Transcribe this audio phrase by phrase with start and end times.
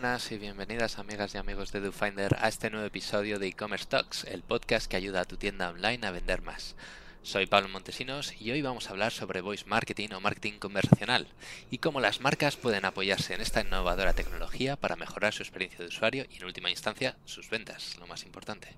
[0.00, 4.24] buenas y bienvenidas amigas y amigos de DoFinder a este nuevo episodio de e-commerce talks,
[4.24, 6.74] el podcast que ayuda a tu tienda online a vender más.
[7.22, 11.28] Soy Pablo Montesinos y hoy vamos a hablar sobre voice marketing o marketing conversacional
[11.70, 15.88] y cómo las marcas pueden apoyarse en esta innovadora tecnología para mejorar su experiencia de
[15.88, 18.74] usuario y en última instancia sus ventas, lo más importante.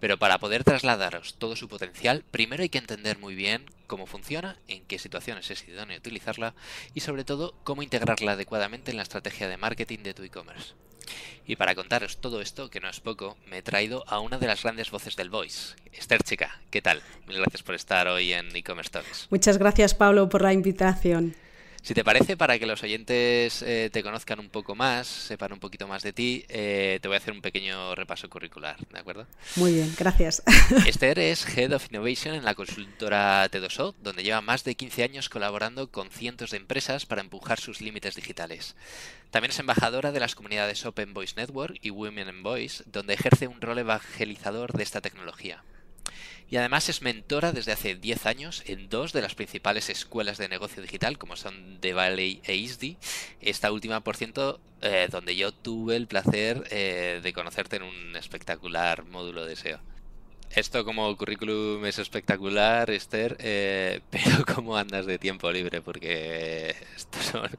[0.00, 4.58] Pero para poder trasladaros todo su potencial, primero hay que entender muy bien cómo funciona,
[4.68, 6.54] en qué situaciones es idóneo utilizarla
[6.94, 10.72] y sobre todo cómo integrarla adecuadamente en la estrategia de marketing de tu e-commerce.
[11.46, 14.46] Y para contaros todo esto, que no es poco, me he traído a una de
[14.46, 16.60] las grandes voces del Voice, Esther Chica.
[16.70, 17.02] ¿Qué tal?
[17.26, 19.28] Mil gracias por estar hoy en e-commerce talks.
[19.30, 21.34] Muchas gracias, Pablo, por la invitación.
[21.86, 25.60] Si te parece, para que los oyentes eh, te conozcan un poco más, sepan un
[25.60, 29.28] poquito más de ti, eh, te voy a hacer un pequeño repaso curricular, ¿de acuerdo?
[29.54, 30.42] Muy bien, gracias.
[30.88, 35.28] Esther es Head of Innovation en la consultora T2O, donde lleva más de 15 años
[35.28, 38.74] colaborando con cientos de empresas para empujar sus límites digitales.
[39.30, 43.46] También es embajadora de las comunidades Open Voice Network y Women in Voice, donde ejerce
[43.46, 45.62] un rol evangelizador de esta tecnología
[46.48, 50.48] y además es mentora desde hace 10 años en dos de las principales escuelas de
[50.48, 52.96] negocio digital, como son The Valley e ISDI.
[53.40, 58.16] Esta última, por cierto, eh, donde yo tuve el placer eh, de conocerte en un
[58.16, 59.80] espectacular módulo de SEO.
[60.54, 65.82] Esto como currículum es espectacular, Esther, eh, pero ¿cómo andas de tiempo libre?
[65.82, 67.50] Porque esto son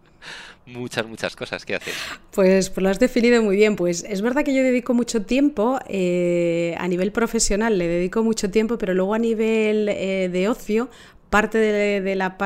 [0.66, 1.94] muchas, muchas cosas que haces.
[2.32, 3.76] Pues, pues, lo has definido muy bien.
[3.76, 8.50] Pues es verdad que yo dedico mucho tiempo, eh, a nivel profesional le dedico mucho
[8.50, 10.90] tiempo, pero luego a nivel eh, de ocio,
[11.30, 12.38] parte de, la,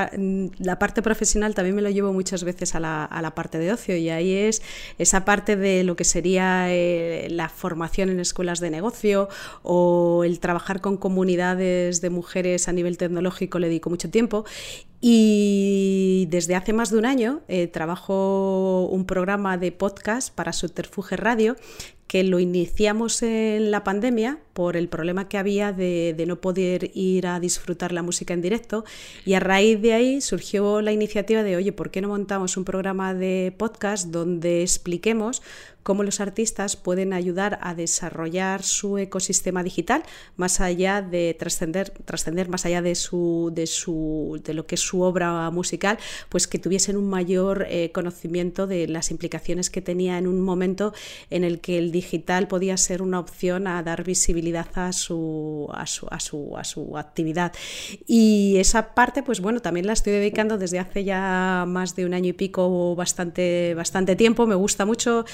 [0.80, 4.34] parte profesional también me lo llevo muchas veces a la, parte de ocio y ahí
[4.34, 4.62] es
[4.98, 9.30] esa parte de lo que sería eh, la formación en escuelas de negocio
[9.64, 14.46] o el trabajar con comunidades de mujeres a nivel tecnológico le dedico mucho tiempo
[15.02, 21.18] y desde hace más de un año eh, trabajo un programa de podcast para Subterfuge
[21.18, 21.56] Radio
[22.06, 26.92] que lo iniciamos en la pandemia por el problema que había de, de, no poder
[26.94, 28.84] ir a disfrutar la música en directo.
[29.24, 32.66] Y a raíz de ahí surgió la iniciativa de, oye, ¿por qué no montamos un
[32.66, 35.42] programa de podcast donde expliquemos
[35.84, 40.04] cómo los artistas pueden ayudar a desarrollar su ecosistema digital
[40.36, 44.82] más allá de trascender, trascender más allá de su, de su de lo que es
[44.82, 45.98] su obra musical,
[46.30, 50.94] pues que tuviesen un mayor eh, conocimiento de las implicaciones que tenía en un momento
[51.30, 55.86] en el que el digital podía ser una opción a dar visibilidad a su, a
[55.86, 57.54] su, a su, a su actividad.
[58.08, 62.14] Y esa parte, pues bueno, también la estoy dedicando desde hace ya más de un
[62.14, 64.48] año y pico, bastante, bastante tiempo.
[64.48, 65.26] Me gusta mucho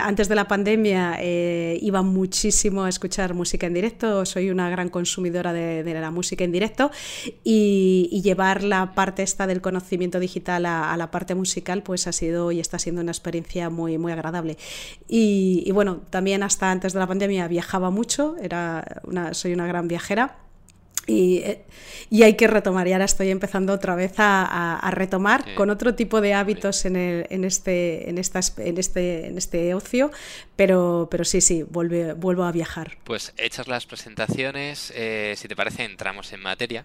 [0.00, 4.88] antes de la pandemia eh, iba muchísimo a escuchar música en directo, soy una gran
[4.88, 6.90] consumidora de, la música en directo
[7.44, 12.52] y, llevar la parte esta del conocimiento digital a, la parte musical pues ha sido
[12.52, 14.58] y está siendo una experiencia muy, muy agradable.
[15.08, 19.02] Y, bueno, también hasta antes de la pandemia viajaba mucho, era
[19.32, 20.49] soy una gran viajera.
[21.10, 21.60] Eh,
[22.08, 26.20] y, hay que retomar, y ahora estoy empezando otra vez a, retomar con otro tipo
[26.20, 30.10] de hábitos en, en, este, en, en, este, en este ocio,
[30.60, 32.98] pero, pero sí, sí, vuelve, vuelvo a viajar.
[33.04, 36.84] Pues hechas las presentaciones, eh, si te parece, entramos en materia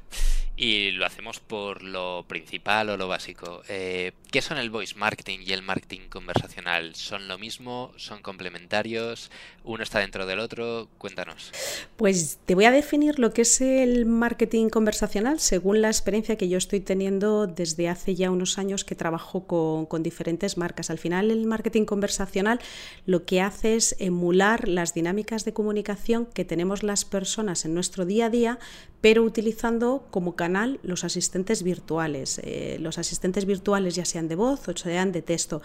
[0.56, 3.64] y lo hacemos por lo principal o lo básico.
[3.68, 6.96] Eh, ¿Qué son el voice marketing y el marketing conversacional?
[6.96, 7.92] ¿Son lo mismo?
[7.98, 9.30] ¿Son complementarios?
[9.66, 10.88] ¿Uno está dentro del otro?
[10.98, 11.52] Cuéntanos.
[11.98, 16.48] Pues te voy a definir lo que es el marketing conversacional según la experiencia que
[16.48, 20.90] yo estoy teniendo desde hace ya unos años que trabajo con, con diferentes marcas.
[20.90, 22.62] Al final el marketing conversacional
[23.06, 28.06] lo que hace es emular las dinámicas de comunicación que tenemos las personas en nuestro
[28.06, 28.60] día a día,
[29.02, 32.40] pero utilizando como canal los asistentes virtuales.
[32.44, 35.62] Eh, los asistentes virtuales ya sean de voz o sean de texto.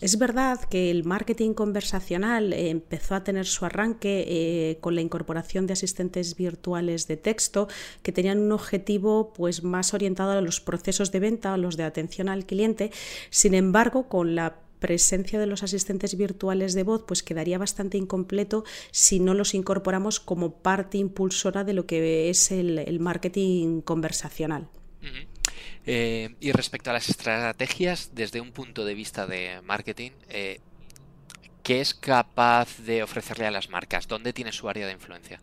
[0.00, 5.00] Es verdad que el marketing conversacional eh, empezó a tener su arranque eh, con la
[5.00, 7.68] incorporación de asistentes virtuales de texto
[8.02, 11.84] que tenían un objetivo pues, más orientado a los procesos de venta, a los de
[11.84, 12.90] atención al cliente.
[13.30, 18.64] Sin embargo, con la presencia de los asistentes virtuales de voz pues quedaría bastante incompleto
[18.90, 24.68] si no los incorporamos como parte impulsora de lo que es el, marketing conversacional.
[25.86, 30.60] Eh, y respecto a las estrategias, desde un punto de vista de marketing, eh,
[31.62, 34.08] ¿qué es capaz de ofrecerle a las marcas?
[34.08, 35.40] ¿Dónde tiene su área de influencia?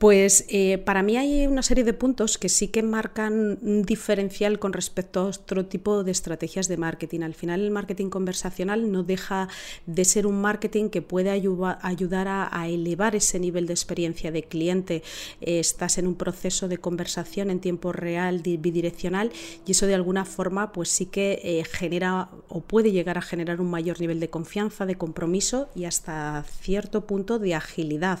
[0.00, 4.58] Pues eh, para mí hay una serie de puntos que sí que marcan un diferencial
[4.58, 7.20] con respecto a otro tipo de estrategias de marketing.
[7.20, 9.48] Al final el marketing conversacional no deja
[9.84, 15.02] de ser un marketing que puede ayudar a, elevar ese nivel de experiencia de cliente.
[15.42, 19.30] Eh, estás en un proceso de conversación en tiempo real, bidireccional,
[19.66, 23.60] y eso de alguna forma pues sí que eh, genera o puede llegar a generar
[23.60, 28.20] un mayor nivel de confianza, de compromiso y hasta cierto punto de agilidad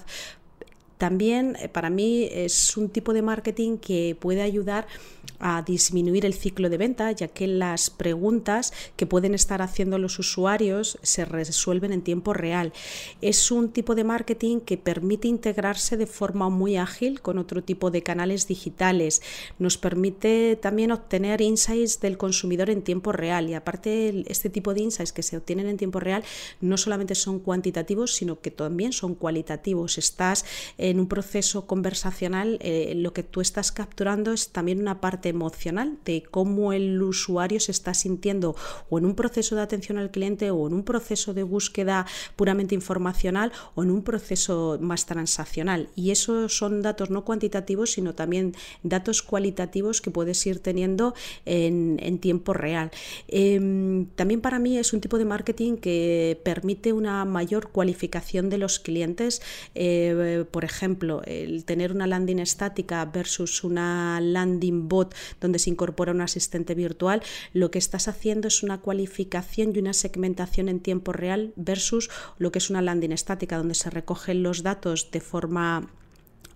[1.00, 4.86] también eh, para mí es un tipo de marketing que puede ayudar
[5.40, 10.18] a disminuir el ciclo de venta, ya que las preguntas que pueden estar haciendo los
[10.18, 12.72] usuarios se resuelven en tiempo real.
[13.20, 17.90] Es un tipo de marketing que permite integrarse de forma muy ágil con otro tipo
[17.90, 19.22] de canales digitales.
[19.58, 24.82] Nos permite también obtener insights del consumidor en tiempo real y aparte este tipo de
[24.82, 26.22] insights que se obtienen en tiempo real
[26.60, 29.98] no solamente son cuantitativos, sino que también son cualitativos.
[29.98, 30.44] Estás
[30.78, 35.98] en un proceso conversacional, eh, lo que tú estás capturando es también una parte emocional
[36.04, 38.56] de cómo el usuario se está sintiendo
[38.88, 42.06] o en un proceso de atención al cliente o en un proceso de búsqueda
[42.36, 45.88] puramente informacional o en un proceso más transaccional.
[45.94, 51.14] Y esos son datos no cuantitativos, sino también datos cualitativos que puedes ir teniendo
[51.46, 52.90] en, tiempo real.
[53.28, 58.58] Em, también para mí es un tipo de marketing que permite una mayor cualificación de
[58.58, 59.40] los clientes.
[59.74, 66.12] Eh, por ejemplo, el tener una landing estática versus una landing bot donde se incorpora
[66.12, 67.22] un asistente virtual,
[67.52, 72.52] lo que estás haciendo es una cualificación y una segmentación en tiempo real versus lo
[72.52, 75.90] que es una landing estática, donde se recogen los datos de forma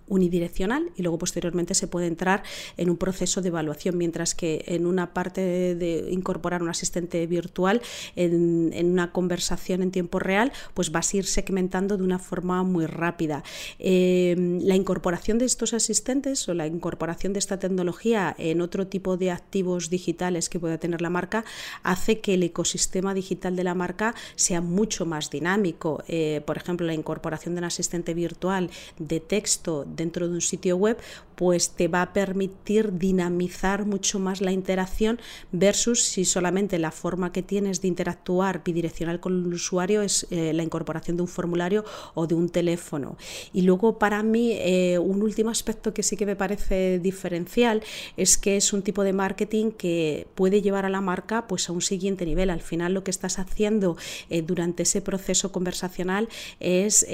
[0.08, 2.42] unidireccional y luego posteriormente se puede entrar
[2.76, 7.80] en un proceso de evaluación, mientras que en una parte de, incorporar un asistente virtual
[8.16, 12.86] en, una conversación en tiempo real, pues vas a ir segmentando de una forma muy
[12.86, 13.42] rápida.
[13.78, 19.16] Eh, la incorporación de estos asistentes o la incorporación de esta tecnología en otro tipo
[19.16, 21.44] de activos digitales que pueda tener la marca
[21.82, 26.02] hace que el ecosistema digital de la marca sea mucho más dinámico.
[26.08, 30.76] Eh, por ejemplo, la incorporación de un asistente virtual de texto dentro de un sitio
[30.76, 30.98] web,
[31.34, 35.20] pues te va a permitir dinamizar mucho más la interacción
[35.52, 40.52] versus si solamente la forma que tienes de interactuar bidireccional con el usuario es eh,
[40.52, 43.16] la incorporación de un formulario o de un teléfono.
[43.52, 47.82] Y luego para mí eh, un último aspecto que sí que me parece diferencial
[48.16, 51.72] es que es un tipo de marketing que puede llevar a la marca pues a
[51.72, 52.50] un siguiente nivel.
[52.50, 53.96] Al final lo que estás haciendo
[54.30, 56.28] eh, durante ese proceso conversacional
[56.60, 57.06] es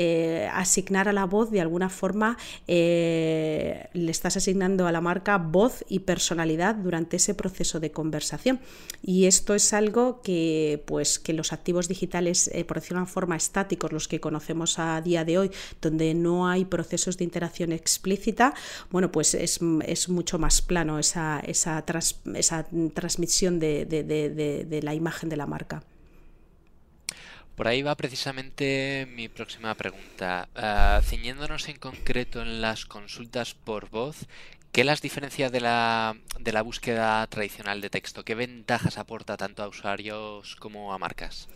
[0.52, 2.36] asignar a la voz de alguna forma
[2.70, 8.60] le estás asignando a la marca voz y personalidad durante ese proceso de conversación.
[9.02, 13.12] Y esto es algo que, pues, que los activos digitales, eh, por decirlo de una
[13.12, 15.50] forma, estáticos, los que conocemos a día de hoy,
[15.80, 18.54] donde no hay procesos de interacción explícita,
[18.90, 19.60] bueno, pues es,
[20.08, 21.84] mucho más plano esa, esa,
[22.34, 25.82] esa transmisión de la imagen de la marca.
[27.60, 30.48] Por ahí va precisamente mi próxima pregunta.
[30.56, 34.16] Uh, ciñéndonos en concreto en las consultas por voz,
[34.72, 38.24] ¿qué las diferencia de la, de la búsqueda tradicional de texto?
[38.24, 41.50] ¿Qué ventajas aporta tanto a usuarios como a marcas?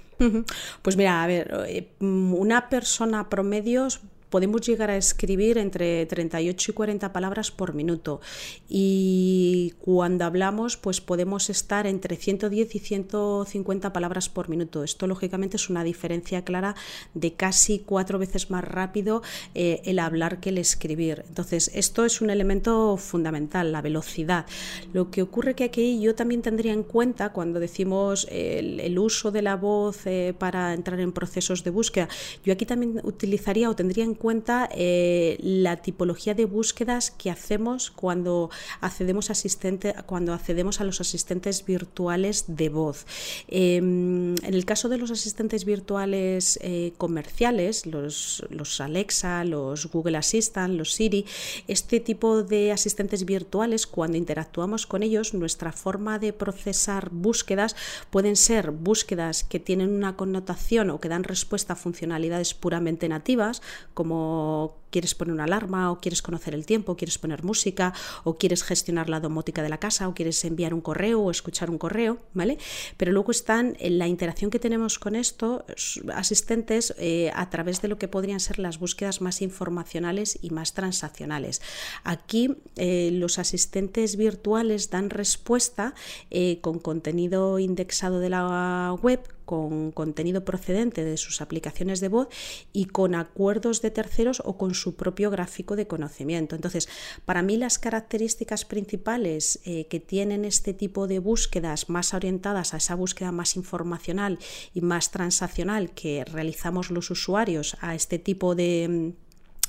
[0.83, 3.89] Pues mira, a ver, eh, una persona promedio
[4.35, 8.21] podemos llegar a escribir entre 38 y 40 palabras por minuto
[8.69, 14.83] y cuando hablamos pues podemos estar entre 110 y 150 palabras por minuto.
[14.83, 16.75] Esto lógicamente es una diferencia clara
[17.15, 19.23] de casi cuatro veces más rápido
[19.55, 21.25] eh, el hablar que el escribir.
[21.29, 24.47] Entonces esto es un elemento fundamental, la velocidad.
[24.93, 29.43] Lo que ocurre que aquí yo también tendría en cuenta cuando decimos el, uso de
[29.43, 32.09] la voz eh, para entrar en procesos de búsqueda,
[32.45, 34.24] yo aquí también utilizaría o tendría en cuenta
[34.71, 38.51] eh, la tipología de búsquedas que hacemos cuando
[38.81, 43.07] accedemos, asistente, cuando accedemos a los asistentes virtuales de voz.
[43.49, 50.17] Em, en el caso de los asistentes virtuales eh, comerciales, los, los Alexa, los Google
[50.17, 51.27] Assistant, los Siri,
[51.69, 57.77] este tipo de asistentes virtuales, cuando interactuamos con ellos, nuestra forma de procesar búsquedas
[58.11, 63.63] pueden ser búsquedas que tienen una connotación o que dan respuesta a funcionalidades puramente nativas,
[63.93, 68.39] como como quieres poner una alarma o quieres conocer el tiempo, quieres poner música o
[68.39, 71.79] quieres gestionar la domótica de la casa o quieres enviar un correo o escuchar un
[71.79, 72.59] correo, ¿vale?
[72.97, 77.89] Pero luego están en la interacción que tenemos con estos asistentes eh, a través de
[77.89, 81.61] lo que podrían ser las búsquedas más informacionales y más transaccionales.
[82.05, 85.95] Aquí eh, los asistentes virtuales dan respuesta
[86.31, 92.29] eh, con contenido indexado de la web con contenido procedente de sus aplicaciones de voz
[92.73, 96.55] y con acuerdos de terceros o con su propio gráfico de conocimiento.
[96.55, 96.89] Entonces,
[97.25, 102.77] para mí las características principales eh, que tienen este tipo de búsquedas más orientadas a
[102.77, 104.39] esa búsqueda más informacional
[104.75, 109.15] y más transaccional que realizamos los usuarios a este tipo de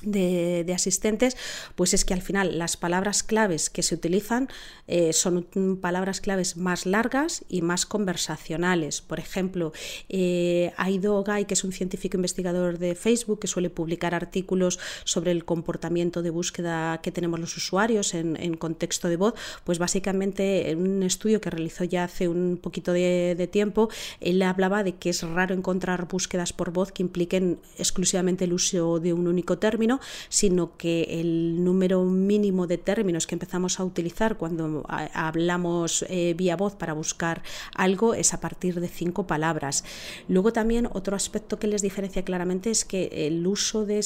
[0.02, 1.38] de, asistentes,
[1.75, 4.50] pues es que al final las palabras claves que se utilizan
[4.88, 5.48] eh, son
[5.82, 9.02] palabras claves más largas y más conversacionales.
[9.02, 9.72] Por ejemplo,
[10.10, 15.32] eh, Aido Gai, que es un científico investigador de Facebook, que suele publicar artículos sobre
[15.32, 19.34] el comportamiento de búsqueda que tenemos los usuarios en, contexto de voz,
[19.64, 24.42] pues básicamente en un estudio que realizó ya hace un poquito de, de tiempo, él
[24.42, 29.14] hablaba de que es raro encontrar búsquedas por voz que impliquen exclusivamente el uso de
[29.14, 29.85] un único término
[30.30, 36.56] sino que el número mínimo de términos que empezamos a utilizar cuando hablamos eh, vía
[36.56, 37.44] voz para buscar
[37.75, 39.84] algo es a partir de cinco palabras.
[40.27, 44.04] Luego también otro aspecto que les diferencia claramente es que el uso de,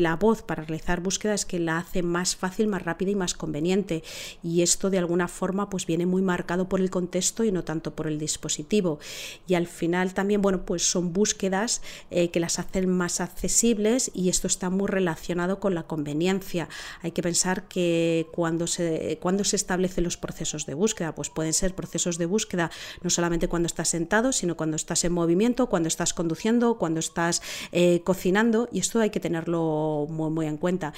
[0.00, 3.34] la voz para realizar búsquedas es que la hace más fácil, más rápida y más
[3.34, 4.02] conveniente.
[4.42, 7.94] Y esto de alguna forma pues viene muy marcado por el contexto y no tanto
[7.94, 8.98] por el dispositivo.
[9.46, 14.28] Y al final también, bueno, pues son búsquedas eh, que las hacen más accesibles y
[14.28, 16.68] esto está muy relacionado con la conveniencia.
[17.02, 21.52] Hay que pensar que cuando se, cuando se establecen los procesos de búsqueda, pues pueden
[21.52, 22.70] ser procesos de búsqueda
[23.02, 27.42] no solamente cuando estás sentado, sino cuando estás en movimiento, cuando estás conduciendo, cuando estás
[27.72, 30.92] eh, cocinando y esto hay que tenerlo muy, muy en cuenta.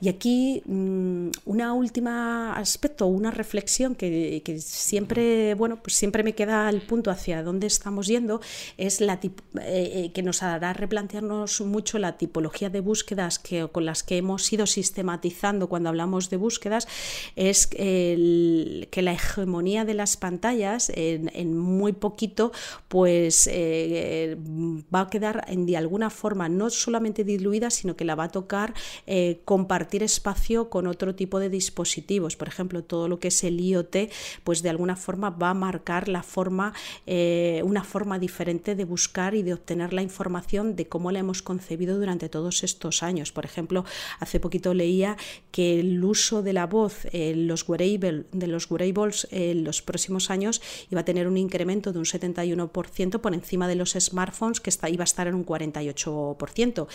[0.00, 6.34] Y aquí mm, una última aspecto, una reflexión que, que, siempre, bueno, pues siempre me
[6.34, 8.40] queda al punto hacia dónde estamos yendo
[8.76, 13.86] es la eh, eh, que nos hará replantearnos mucho la tipología de búsquedas que, con
[13.86, 16.86] las que hemos ido sistematizando cuando hablamos de búsquedas
[17.34, 22.52] es que la hegemonía de las pantallas en, muy poquito
[22.88, 24.36] pues eh,
[24.94, 28.28] va a quedar en, de alguna forma no solamente diluida sino que la va a
[28.28, 28.74] tocar
[29.06, 32.36] eh, compartir espacio con otro tipo de dispositivos.
[32.36, 33.96] Por ejemplo todo lo que es el IoT
[34.44, 36.74] pues de alguna forma va a marcar la forma
[37.06, 41.42] eh, una forma diferente de buscar y de obtener la información de cómo la hemos
[41.42, 43.32] concebido durante todos estos años.
[43.32, 43.84] Por ejemplo,
[44.20, 45.16] hace poquito leía
[45.50, 50.30] que el uso de la voz en los, wearable, de los wearables en los próximos
[50.30, 54.70] años iba a tener un incremento de un 71% por encima de los smartphones, que
[54.90, 56.86] iba a estar en un 48%.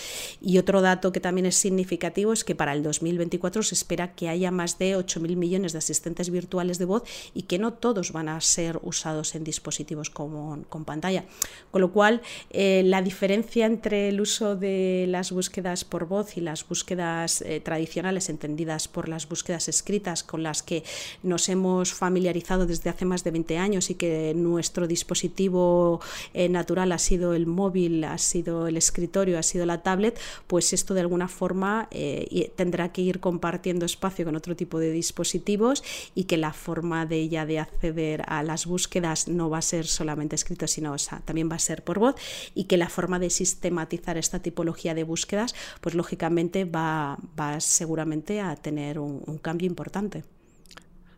[0.41, 4.29] Y otro dato que también es significativo es que para el 2024 se espera que
[4.29, 8.29] haya más de 8.000 millones de asistentes virtuales de voz y que no todos van
[8.29, 11.25] a ser usados en dispositivos con, pantalla.
[11.71, 16.41] Con lo cual, eh, la diferencia entre el uso de las búsquedas por voz y
[16.41, 20.83] las búsquedas eh, tradicionales entendidas por las búsquedas escritas con las que
[21.21, 26.01] nos hemos familiarizado desde hace más de 20 años y que nuestro dispositivo
[26.33, 30.73] eh, natural ha sido el móvil, ha sido el escritorio, ha sido la tablet, pues
[30.73, 35.83] esto de alguna forma eh, tendrá que ir compartiendo espacio con otro tipo de dispositivos
[36.15, 39.85] y que la forma de ella de acceder a las búsquedas no va a ser
[39.85, 42.15] solamente escrito, sino también va a ser por voz
[42.55, 48.39] y que la forma de sistematizar esta tipología de búsquedas, pues lógicamente va, va seguramente
[48.39, 50.23] a tener un, cambio importante.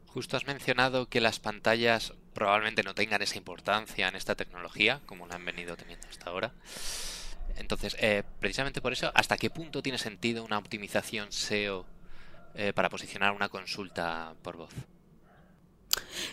[0.07, 5.27] Justo has mencionado que las pantallas probablemente no tengan esa importancia en esta tecnología, como
[5.27, 6.53] la han venido teniendo hasta ahora.
[7.55, 11.85] Entonces, eh, precisamente por eso, ¿hasta qué punto tiene sentido una optimización SEO
[12.55, 14.73] eh, para posicionar una consulta por voz?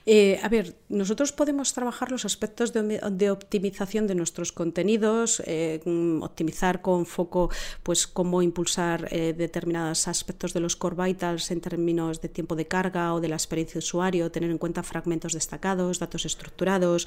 [0.07, 6.23] Eh, a ver, nosotros podemos trabajar los aspectos de, optimización de nuestros contenidos, eh, mm,
[6.23, 7.51] optimizar con foco,
[7.83, 12.67] pues cómo impulsar eh, determinados aspectos de los core vitals en términos de tiempo de
[12.67, 17.07] carga o de la experiencia de usuario, tener en cuenta fragmentos destacados, datos estructurados,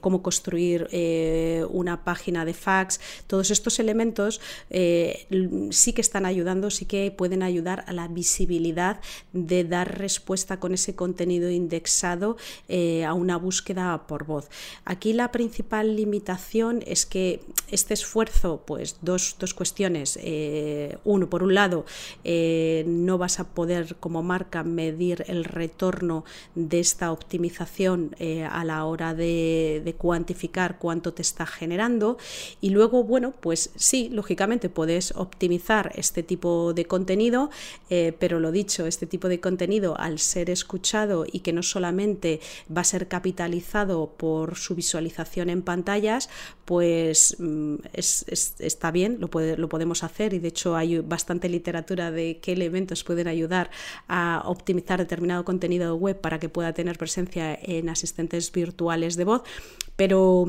[0.00, 0.88] cómo construir
[1.70, 3.00] una página de fax.
[3.26, 4.40] Todos estos elementos
[5.70, 9.00] sí que están ayudando, sí que pueden ayudar a la visibilidad
[9.32, 11.83] de dar respuesta con ese contenido indexado
[12.68, 14.48] eh, a una búsqueda por voz.
[14.84, 20.18] Aquí la principal limitación es que este esfuerzo, pues dos, cuestiones.
[20.22, 21.84] Eh, uno, por un lado,
[22.24, 26.24] eh, no vas a poder como marca medir el retorno
[26.54, 28.16] de esta optimización
[28.50, 32.16] a la hora de, cuantificar cuánto te está generando.
[32.60, 37.50] Y luego, bueno, pues sí, lógicamente puedes optimizar este tipo de contenido,
[38.18, 42.40] pero lo dicho, este tipo de contenido al ser escuchado y que no solamente
[42.74, 46.30] va a ser capitalizado por su visualización en pantallas,
[46.64, 52.38] pues mm, está bien, lo, lo podemos hacer y de hecho hay bastante literatura de
[52.40, 53.70] qué elementos pueden ayudar
[54.06, 59.42] a optimizar determinado contenido web para que pueda tener presencia en asistentes virtuales de voz,
[59.96, 60.46] pero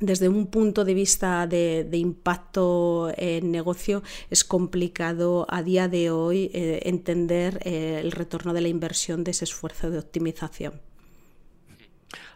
[0.00, 6.50] desde un punto de vista de, impacto en negocio es complicado a día de hoy
[6.54, 10.80] eh, entender eh, el retorno de la inversión de ese esfuerzo de optimización.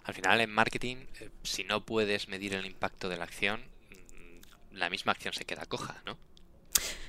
[0.05, 4.77] Al final en marketing, eh, si no puedes medir el impacto de la acción, mm,
[4.77, 6.19] la misma acción se queda coja, ¿no?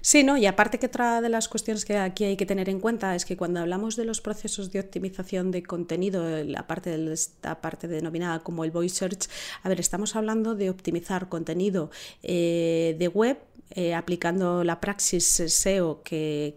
[0.05, 0.37] Sí, ¿no?
[0.37, 3.25] Y aparte que otra de las cuestiones que aquí hay que tener en cuenta es
[3.25, 7.87] que cuando hablamos de los procesos de optimización de contenido, la parte de esta parte
[7.87, 9.27] denominada como el voice search,
[9.63, 11.89] a ver, estamos hablando de optimizar contenido
[12.21, 13.39] eh, de web
[13.71, 16.55] eh, aplicando la praxis SEO que,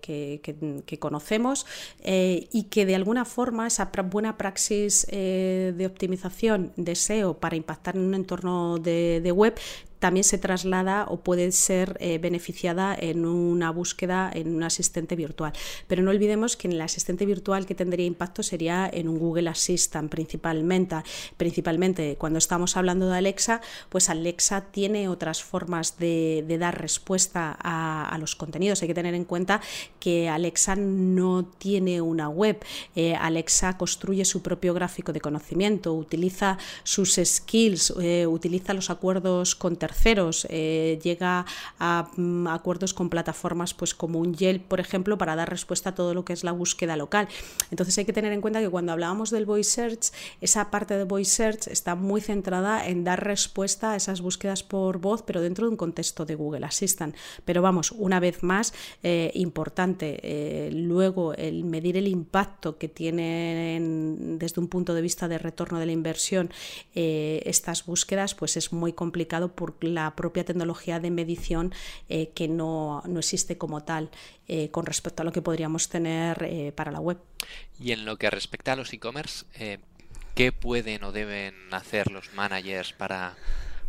[1.00, 1.64] conocemos
[2.00, 7.96] eh, y que de alguna forma esa buena praxis de optimización de SEO para impactar
[7.96, 9.54] en un entorno de web
[9.98, 15.52] también se traslada o puede ser eh, beneficiada en una búsqueda en un asistente virtual.
[15.86, 19.48] Pero no olvidemos que en el asistente virtual que tendría impacto sería en un Google
[19.48, 20.96] Assistant principalmente.
[21.36, 28.16] Principalmente cuando estamos hablando de Alexa, pues Alexa tiene otras formas de, dar respuesta a,
[28.18, 28.82] los contenidos.
[28.82, 29.60] Hay que tener en cuenta
[30.00, 32.58] que Alexa no tiene una web.
[32.96, 39.54] Eh, Alexa construye su propio gráfico de conocimiento, utiliza sus skills, eh, utiliza los acuerdos
[39.54, 41.46] con terceros, eh, llega
[41.78, 45.94] a, mm, acuerdos con plataformas pues como un Yelp, por ejemplo, para dar respuesta a
[45.94, 47.28] todo lo que es la búsqueda local.
[47.70, 51.04] Entonces hay que tener en cuenta que cuando hablábamos del voice search, esa parte de
[51.04, 55.66] voice search está muy centrada en dar respuesta a esas búsquedas por voz, pero dentro
[55.66, 57.16] de un contexto de Google Assistant.
[57.44, 64.38] Pero vamos, una vez más, eh, importante, eh, luego el medir el impacto que tienen
[64.38, 66.50] desde un punto de vista de retorno de la inversión
[66.94, 71.72] estas búsquedas, pues es muy complicado por la propia tecnología de medición
[72.08, 74.10] eh, que no, existe como tal
[74.46, 77.18] eh, con respecto a lo que podríamos tener eh, para la web.
[77.78, 79.46] Y en lo que respecta a los e-commerce,
[80.34, 83.36] ¿qué pueden o deben hacer los managers para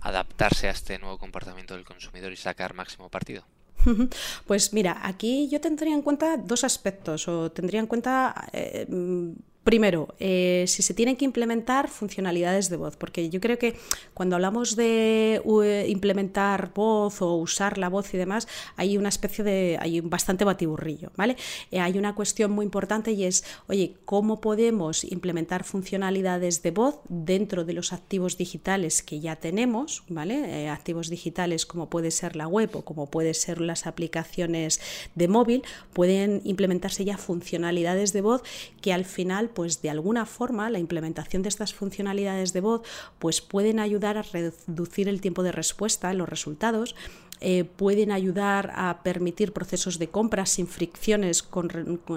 [0.02, 3.46] adaptarse a este nuevo comportamiento del consumidor y sacar máximo partido?
[4.46, 8.50] Pues mira, aquí yo tendría en cuenta dos aspectos, o tendría en cuenta
[9.64, 13.76] Primero, eh, si se tienen que implementar funcionalidades de voz, porque yo creo que
[14.14, 15.42] cuando hablamos de
[15.88, 18.48] implementar voz o usar la voz y demás,
[18.78, 21.36] hay una especie de, hay bastante batiburrillo, ¿vale?
[21.72, 27.02] Eh, hay una cuestión muy importante y es, oye, ¿cómo podemos implementar funcionalidades de voz
[27.10, 30.64] dentro de los activos digitales que ya tenemos, ¿vale?
[30.64, 34.80] Eh, activos digitales como puede ser la web o como puede ser las aplicaciones
[35.16, 38.42] de móvil, pueden implementarse ya funcionalidades de voz
[38.82, 42.82] que al final pues de alguna forma la implementación de estas funcionalidades de voz
[43.20, 46.96] pues pueden ayudar a reducir el tiempo de respuesta en los resultados
[47.42, 51.48] eh, pueden ayudar a permitir procesos de compra sin fricciones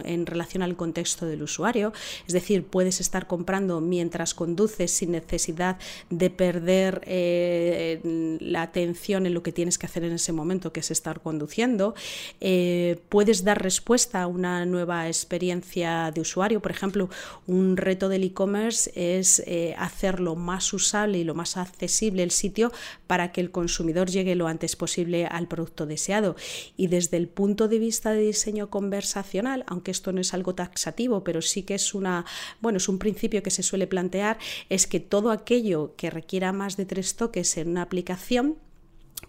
[0.05, 1.93] en relación al contexto del usuario.
[2.27, 5.79] Es decir, puedes estar comprando mientras conduces sin necesidad
[6.11, 10.81] de perder eh, la atención en lo que tienes que hacer en ese momento, que
[10.81, 11.95] es estar conduciendo.
[12.41, 16.61] Eh, puedes dar respuesta a una nueva experiencia de usuario.
[16.61, 17.09] Por ejemplo,
[17.47, 19.43] un reto del e-commerce es
[19.77, 22.73] hacerlo más usable y lo más accesible el sitio
[23.07, 26.37] para que el consumidor llegue lo antes posible al producto deseado.
[26.77, 31.25] Y desde el punto de vista de diseño conversacional, aunque esto no es algo taxativo,
[31.25, 32.25] pero sí que es una,
[32.61, 36.77] bueno, es un principio que se suele plantear, es que todo aquello que requiera más
[36.77, 38.57] de tres toques en una aplicación,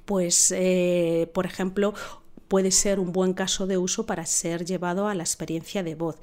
[0.05, 1.93] pues, eh, por ejemplo,
[2.53, 6.17] puede ser un buen caso de uso para ser llevado a la experiencia de voz.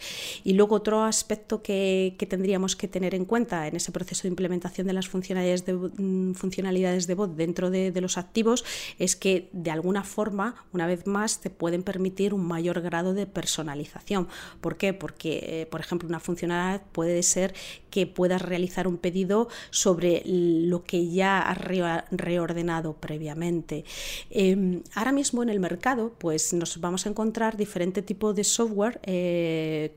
[0.44, 4.86] Y luego otro aspecto que, tendríamos que tener en cuenta en ese proceso de implementación
[4.86, 8.64] de las funcionalidades de, mm, funcionalidades de voz dentro de, los activos
[9.00, 13.26] es que de alguna forma, una vez más, te pueden permitir un mayor grado de
[13.26, 14.28] personalización.
[14.60, 14.94] ¿Por qué?
[14.94, 17.54] Porque, eh, por ejemplo, una funcionalidad puede ser
[17.90, 21.58] que puedas realizar un pedido sobre lo que ya has
[22.10, 23.84] reordenado previamente.
[24.30, 29.00] Em, ahora mismo en el mercado pues nos vamos a encontrar diferente tipo de software
[29.04, 29.90] eh,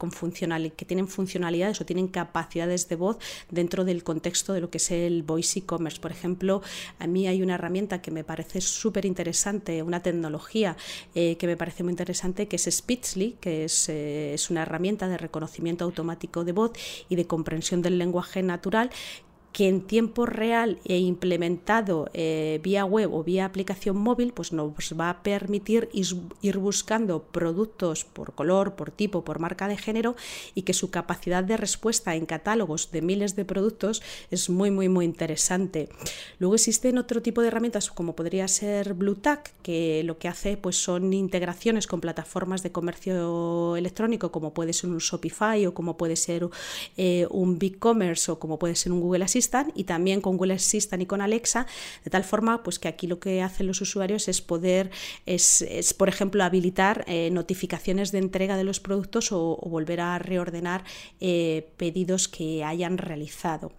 [0.77, 3.17] que tienen funcionalidades o tienen capacidades de voz
[3.51, 5.99] dentro del contexto de lo que es el voice e-commerce.
[5.99, 6.61] Por ejemplo,
[6.97, 10.77] a mí hay una herramienta que me parece súper interesante, una tecnología
[11.13, 15.09] eh, que me parece muy interesante, que es Speechly, que es, eh, es una herramienta
[15.09, 16.71] de reconocimiento automático de voz
[17.09, 18.91] y de comprensión del lenguaje natural
[19.53, 24.73] que en tiempo real e implementado eh, vía web o vía aplicación móvil, pues nos
[24.99, 30.15] va a permitir ir buscando productos por color, por tipo, por marca de género
[30.55, 34.89] y que su capacidad de respuesta en catálogos de miles de productos es muy, muy,
[34.89, 35.87] muy interesante.
[36.39, 40.77] Luego existen otro tipo de herramientas como podría ser BlueTack, que lo que hace pues
[40.77, 46.15] son integraciones con plataformas de comercio electrónico como puede ser un Shopify o como puede
[46.15, 46.49] ser
[46.97, 49.42] eh, un BigCommerce o como puede ser un Google Assistant
[49.75, 51.65] Y también con Google Assistant y con Alexa,
[52.03, 54.91] de tal forma pues que aquí lo que hacen los usuarios es poder,
[55.25, 55.63] es,
[55.97, 60.83] por ejemplo, habilitar eh, notificaciones de entrega de los productos o, volver a reordenar
[61.19, 63.71] eh, pedidos que hayan realizado.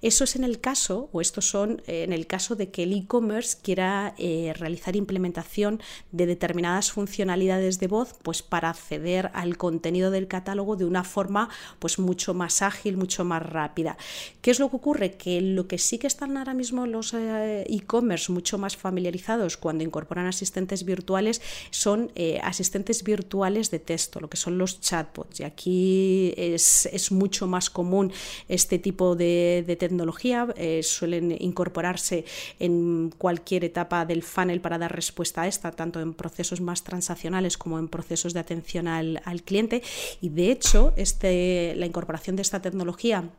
[0.00, 3.58] Eso es en el caso, o estos son en el caso de que el e-commerce
[3.62, 4.14] quiera
[4.54, 10.84] realizar implementación de determinadas funcionalidades de voz pues para acceder al contenido del catálogo de
[10.84, 11.48] una forma
[11.78, 13.96] pues mucho más ágil, mucho más rápida.
[14.40, 15.03] ¿Qué es lo que ocurre?
[15.12, 19.84] Que lo que sí que están ahora mismo los eh, e-commerce mucho más familiarizados cuando
[19.84, 25.40] incorporan asistentes virtuales son eh, asistentes virtuales de texto, lo que son los chatbots.
[25.40, 28.12] Y aquí es, mucho más común
[28.48, 30.48] este tipo de, tecnología.
[30.56, 32.24] Eh, suelen incorporarse
[32.58, 37.58] en cualquier etapa del funnel para dar respuesta a esta, tanto en procesos más transaccionales
[37.58, 39.82] como en procesos de atención al, al cliente.
[40.20, 43.30] Y de hecho, este, la incorporación de esta tecnología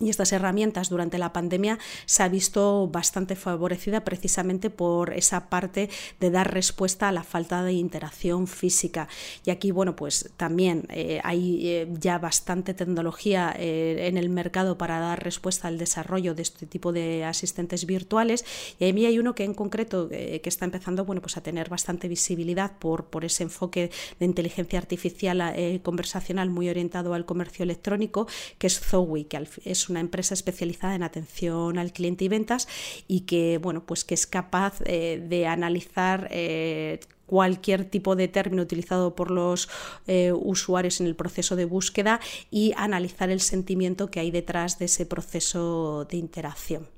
[0.00, 5.88] y estas herramientas durante la pandemia se ha visto bastante favorecida precisamente por esa parte
[6.20, 9.08] de dar respuesta a la falta de interacción física.
[9.44, 14.76] Y aquí, bueno, pues también eh, hay eh, ya bastante tecnología eh, en el mercado
[14.76, 18.44] para dar respuesta al desarrollo de este tipo de asistentes virtuales.
[18.78, 21.68] Y a mí hay uno que en concreto que está empezando, bueno, pues a tener
[21.68, 28.26] bastante visibilidad por, por ese enfoque de inteligencia artificial conversacional muy orientado al comercio electrónico,
[28.58, 32.68] que es Zoe, que es una empresa especializada en atención al cliente y ventas
[33.08, 38.62] y que, bueno, pues que es capaz eh, de analizar eh, cualquier tipo de término
[38.62, 39.68] utilizado por los
[40.06, 42.20] eh, usuarios en el proceso de búsqueda
[42.50, 46.88] y analizar el sentimiento que hay detrás de ese proceso de interacción.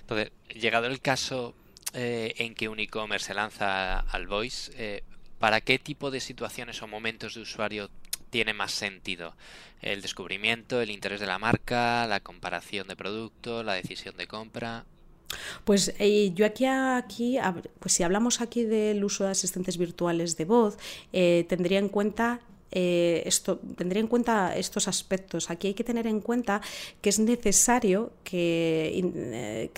[0.00, 1.54] Entonces, llegado el caso
[1.94, 5.02] en que un e-commerce se lanza al voice,
[5.38, 7.90] ¿para qué tipo de situaciones o momentos de usuario
[8.32, 9.36] tiene más sentido.
[9.82, 14.86] El descubrimiento, el interés de la marca, la comparación de producto, la decisión de compra.
[15.64, 17.38] Pues eh, yo aquí, aquí,
[17.78, 20.78] pues si hablamos aquí del uso de asistentes virtuales de voz,
[21.12, 22.40] eh, tendría en cuenta
[22.72, 25.50] eh, esto, tendría en cuenta estos aspectos.
[25.50, 26.62] Aquí hay que tener en cuenta
[27.00, 29.70] que es necesario que, eh,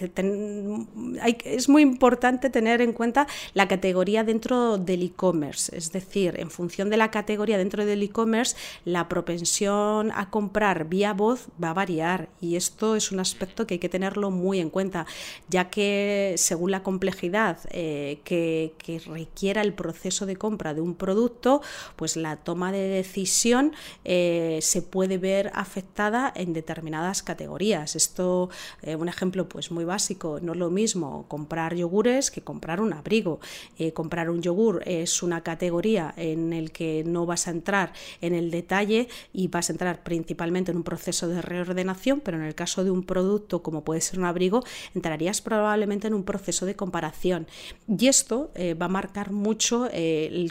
[1.44, 5.76] es muy importante tener en cuenta la categoría dentro del e-commerce.
[5.76, 11.12] Es decir, en función de la categoría dentro del e-commerce, la propensión a comprar vía
[11.12, 14.70] voz va a variar y esto es un aspecto que hay que tenerlo muy en
[14.70, 15.06] cuenta,
[15.48, 18.72] ya que según la complejidad eh, que
[19.06, 21.60] requiera el proceso de compra de un producto,
[21.96, 23.72] pues la toma de decisión
[24.04, 27.96] eh, se puede ver afectada en determinadas categorías.
[27.96, 28.50] Esto,
[28.82, 32.92] eh, un ejemplo pues muy básico, no es lo mismo comprar yogures que comprar un
[32.92, 33.40] abrigo.
[33.78, 38.34] Eh, comprar un yogur es una categoría en el que no vas a entrar en
[38.34, 42.54] el detalle y vas a entrar principalmente en un proceso de reordenación, pero en el
[42.54, 46.74] caso de un producto como puede ser un abrigo, entrarías probablemente en un proceso de
[46.74, 47.46] comparación.
[47.88, 49.88] Y esto va a marcar mucho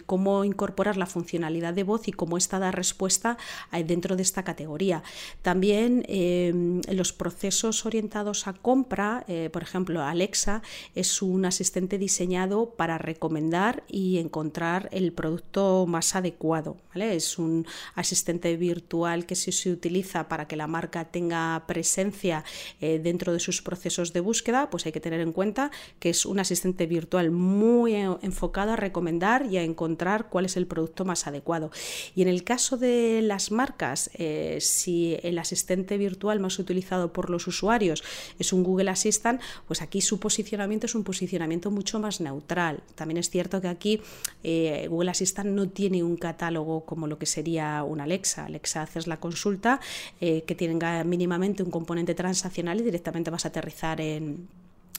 [0.05, 3.35] cómo incorporar la funcionalidad de voz y cómo esta da respuesta
[3.73, 5.03] eh, dentro de esta categoría.
[5.41, 10.61] También em, los procesos orientados a compra, eh, por ejemplo, Alexa
[10.95, 16.77] es un asistente diseñado para recomendar y encontrar el producto más adecuado.
[16.95, 22.45] Es un asistente virtual que se utiliza para que la marca tenga presencia
[22.79, 26.25] eh, dentro de sus procesos de búsqueda, pues hay que tener en cuenta que es
[26.25, 31.27] un asistente virtual muy enfocado a recomendar y a encontrar cuál es el producto más
[31.27, 31.71] adecuado.
[32.15, 37.29] Y en el caso de las marcas, eh, si el asistente virtual más utilizado por
[37.29, 38.03] los usuarios
[38.39, 42.81] es un Google Assistant, pues aquí su posicionamiento es un posicionamiento mucho más neutral.
[42.95, 44.01] También es cierto que aquí
[44.43, 48.45] eh, Google Assistant no tiene un catálogo como lo que sería un Alexa.
[48.45, 49.79] Alexa haces la consulta
[50.21, 54.47] eh, que tenga mínimamente un componente transaccional y directamente vas a aterrizar en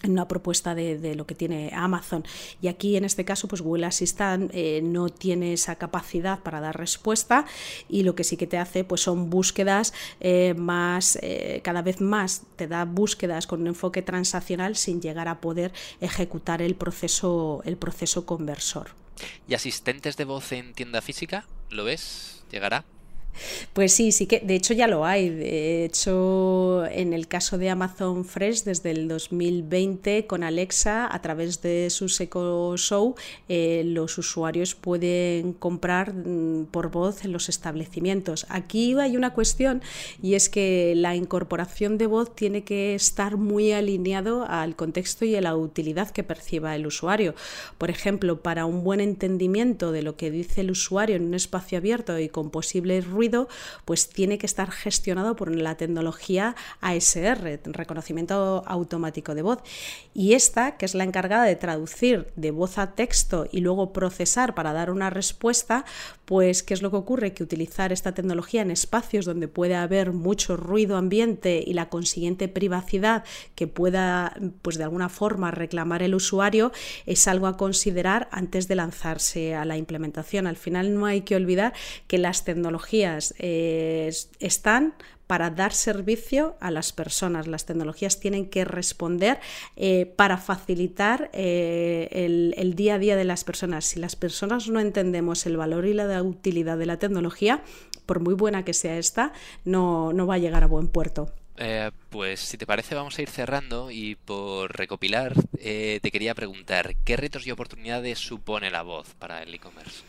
[0.08, 2.24] una propuesta de, lo que tiene Amazon.
[2.60, 6.78] Y aquí en este caso, pues Google Assistant eh, no tiene esa capacidad para dar
[6.78, 7.46] respuesta
[7.88, 12.00] y lo que sí que te hace pues son búsquedas eh, más, eh, cada vez
[12.00, 17.62] más te da búsquedas con un enfoque transaccional sin llegar a poder ejecutar el proceso,
[17.64, 18.90] el proceso conversor.
[19.48, 21.46] ¿Y asistentes de voz en tienda física?
[21.70, 22.44] ¿Lo ves?
[22.50, 22.84] ¿Llegará?
[23.72, 25.30] Pues sí, sí que, de hecho ya lo hay.
[25.30, 31.62] De hecho, en el caso de Amazon Fresh, desde el 2020, con Alexa, a través
[31.62, 33.14] de su Echo Show,
[33.48, 38.46] eh, los usuarios pueden comprar mm, por voz en los establecimientos.
[38.48, 39.82] Aquí hay una cuestión
[40.22, 45.36] y es que la incorporación de voz tiene que estar muy alineado al contexto y
[45.36, 47.34] a la utilidad que perciba el usuario.
[47.78, 51.78] Por ejemplo, para un buen entendimiento de lo que dice el usuario en un espacio
[51.78, 53.23] abierto y con posibles ruidos,
[53.84, 59.58] pues tiene que estar gestionado por la tecnología ASR, reconocimiento automático de voz.
[60.14, 64.54] Y esta, que es la encargada de traducir de voz a texto y luego procesar
[64.54, 65.84] para dar una respuesta,
[66.24, 67.34] pues ¿qué es lo que ocurre?
[67.34, 72.48] Que utilizar esta tecnología en espacios donde puede haber mucho ruido ambiente y la consiguiente
[72.48, 76.72] privacidad que pueda, pues de alguna forma, reclamar el usuario,
[77.06, 80.46] es algo a considerar antes de lanzarse a la implementación.
[80.46, 81.72] Al final no hay que olvidar
[82.06, 84.94] que las tecnologías eh, están
[85.26, 87.46] para dar servicio a las personas.
[87.46, 89.40] Las tecnologías tienen que responder
[89.76, 93.86] eh, para facilitar eh, el, día a día de las personas.
[93.86, 97.62] Si las personas no entendemos el valor y la utilidad de la tecnología,
[98.04, 99.32] por muy buena que sea esta,
[99.64, 101.32] no, no va a llegar a buen puerto.
[102.10, 107.16] Pues si te parece vamos a ir cerrando y por recopilar te quería preguntar, ¿qué
[107.16, 110.02] retos y oportunidades supone la voz para el e-commerce?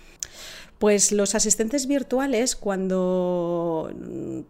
[0.80, 3.94] Pues los asistentes virtuales, cuando,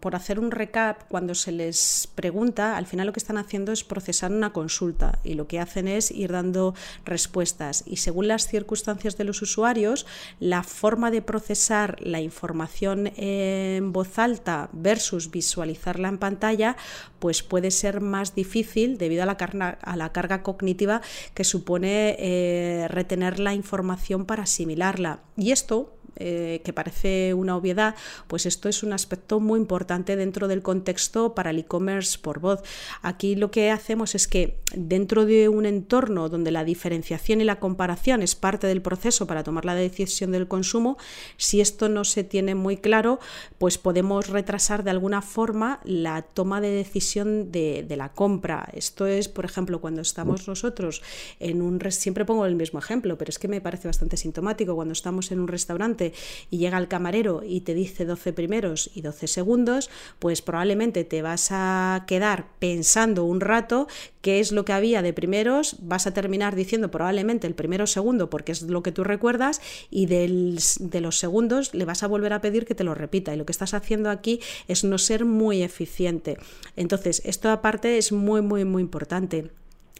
[0.00, 3.84] por hacer un recap, cuando se les pregunta, al final lo que están haciendo es
[3.84, 7.84] procesar una consulta y lo que hacen es ir dando respuestas.
[7.86, 10.04] Y según las circunstancias de los usuarios,
[10.40, 16.76] la forma de procesar la información en voz alta versus visualizarla en pantalla,
[17.20, 21.02] pues puede ser más difícil debido a la, carga, a la carga cognitiva
[21.34, 25.20] que supone eh, retener la información para asimilarla.
[25.36, 27.94] Y esto eh, que parece una obviedad,
[28.26, 32.62] pues esto es un aspecto muy importante dentro del contexto para el e-commerce por voz.
[33.02, 37.60] Aquí lo que hacemos es que dentro de un entorno donde la diferenciación y la
[37.60, 40.96] comparación es parte del proceso para tomar la decisión del consumo,
[41.36, 43.20] si esto no se tiene muy claro,
[43.58, 48.68] pues podemos retrasar de alguna forma la toma de decisión de, de la compra.
[48.72, 51.02] Esto es, por ejemplo, cuando estamos nosotros
[51.40, 51.76] en un...
[51.90, 54.74] Siempre pongo el mismo ejemplo, pero es que me parece bastante sintomático.
[54.74, 56.05] Cuando estamos en un restaurante
[56.50, 61.22] y llega el camarero y te dice 12 primeros y 12 segundos, pues probablemente te
[61.22, 63.88] vas a quedar pensando un rato
[64.22, 68.28] qué es lo que había de primeros, vas a terminar diciendo probablemente el primero segundo
[68.28, 72.40] porque es lo que tú recuerdas y de los segundos le vas a volver a
[72.40, 75.62] pedir que te lo repita y lo que estás haciendo aquí es no ser muy
[75.62, 76.38] eficiente.
[76.74, 79.50] Entonces, esto aparte es muy, muy, muy importante.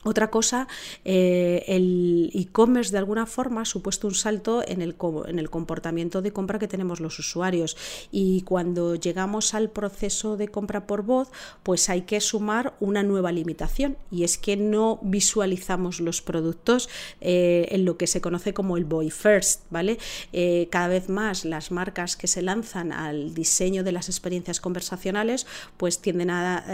[0.06, 0.68] Otra cosa,
[1.04, 4.94] eh, el e-commerce de alguna forma ha supuesto un salto en el,
[5.26, 7.76] en el, comportamiento de compra que tenemos los usuarios
[8.12, 11.32] y cuando llegamos al proceso de compra por voz,
[11.64, 16.88] pues hay que sumar una nueva limitación y es que no visualizamos los productos
[17.20, 19.98] eh, en lo que se conoce como el boy first, ¿vale?
[20.32, 25.48] Eh, cada vez más las marcas que se lanzan al diseño de las experiencias conversacionales
[25.76, 26.64] pues tienden a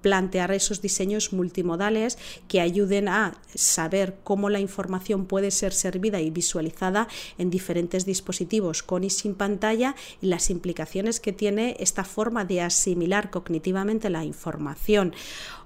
[0.00, 6.30] plantear esos diseños multimodales que ayuden a saber cómo la información puede ser servida y
[6.30, 7.08] visualizada
[7.38, 12.62] en diferentes dispositivos con y sin pantalla y las implicaciones que tiene esta forma de
[12.62, 15.14] asimilar cognitivamente la información.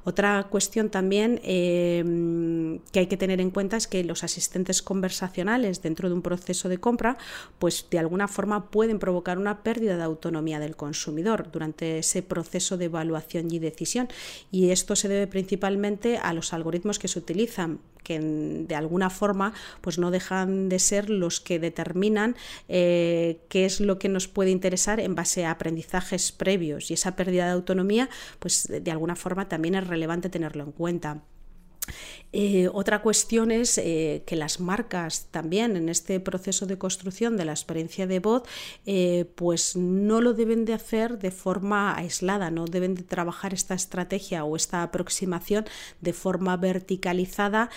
[0.05, 5.83] Otra cuestión también em, que hay que tener en cuenta es que los asistentes conversacionales
[5.83, 7.17] dentro de un proceso de compra,
[7.59, 12.77] pues de alguna forma pueden provocar una pérdida de autonomía del consumidor durante ese proceso
[12.77, 14.09] de evaluación y decisión.
[14.51, 19.53] Y esto se debe principalmente a los algoritmos que se utilizan que de alguna forma
[19.81, 22.37] pues no dejan de ser los que determinan
[22.69, 27.17] eh, qué es lo que nos puede interesar en base a aprendizajes previos y esa
[27.17, 31.23] pérdida de autonomía pues de alguna forma también es relevante tenerlo en cuenta.
[32.33, 37.45] Eh, otra cuestión es eh, que las marcas también en este proceso de construcción de
[37.45, 38.43] la experiencia de voz,
[39.35, 44.45] pues no lo deben de hacer de forma aislada, no deben de trabajar esta estrategia
[44.45, 45.65] o esta aproximación
[46.01, 47.71] de forma verticalizada.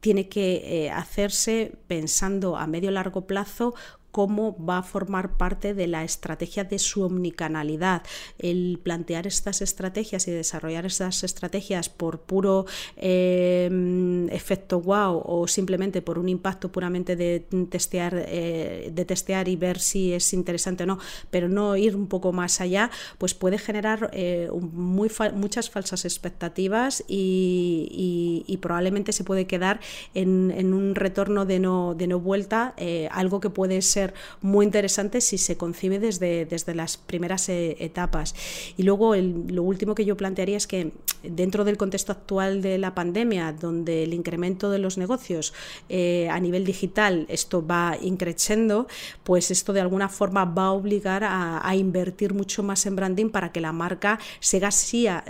[0.00, 3.74] Tiene que hacerse pensando a medio largo plazo
[4.12, 8.02] cómo va a formar parte de la estrategia de su omnicanalidad.
[8.38, 16.02] El plantear estas estrategias y desarrollar estas estrategias por puro em, efecto wow o simplemente
[16.02, 20.86] por un impacto puramente de testear, eh, de testear y ver si es interesante o
[20.86, 20.98] no,
[21.30, 28.58] pero no ir un poco más allá, pues puede generar eh, muchas falsas expectativas y,
[28.60, 29.80] probablemente se puede quedar
[30.14, 34.01] en, un retorno de no, de no vuelta, eh, algo que puede ser
[34.40, 38.34] muy interesante si se concibe desde, desde las primeras eh, etapas.
[38.76, 42.94] Y luego lo último que yo plantearía es que dentro del contexto actual de la
[42.94, 45.54] pandemia, donde el incremento de los negocios
[45.88, 48.86] eh, a nivel digital, esto va increciendo,
[49.22, 53.50] pues esto de alguna forma va a obligar a, invertir mucho más en branding para
[53.50, 55.24] que la marca siga, siga,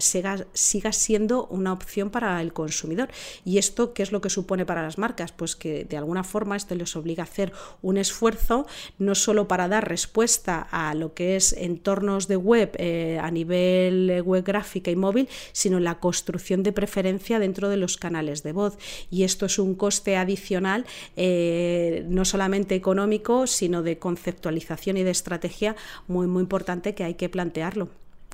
[0.52, 3.08] siga siendo una opción para el consumidor.
[3.44, 5.30] ¿Y esto qué es lo que supone para las marcas?
[5.30, 8.61] Pues que de alguna forma esto les obliga a hacer un esfuerzo
[8.98, 14.22] no solo para dar respuesta a lo que es entornos de web eh, a nivel
[14.24, 18.78] web gráfica y móvil, sino la construcción de preferencia dentro de los canales de voz.
[19.10, 25.10] Y esto es un coste adicional, eh, no solamente económico, sino de conceptualización y de
[25.10, 25.76] estrategia
[26.08, 27.88] muy, muy importante que hay que plantearlo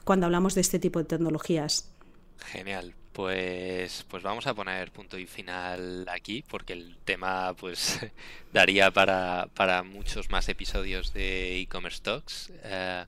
[0.04, 1.90] cuando hablamos de este tipo de tecnologías.
[2.38, 2.94] Genial.
[3.18, 7.98] Pues, pues vamos a poner punto y final aquí, porque el tema pues
[8.52, 12.52] daría para, para muchos más episodios de e-commerce talks.
[12.62, 13.04] Eh,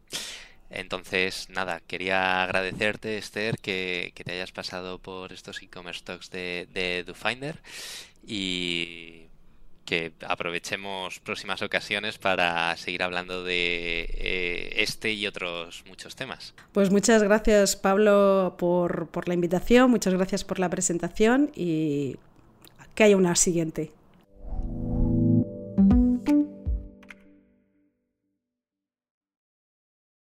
[0.70, 7.04] entonces, nada, quería agradecerte, Esther, que, te hayas pasado por estos e-commerce talks de, de
[7.04, 7.60] DoFinder
[8.26, 9.29] y
[9.90, 16.54] que aprovechemos próximas ocasiones para seguir hablando de eh, este y otros muchos temas.
[16.70, 22.18] Pues muchas gracias Pablo por, por la invitación, muchas gracias por la presentación y
[22.94, 23.90] que haya una siguiente.